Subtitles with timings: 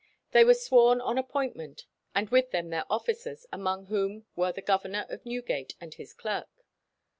[0.31, 5.05] They were sworn on appointment, and with them their officers, among whom were the governor
[5.09, 6.49] of Newgate and his clerk.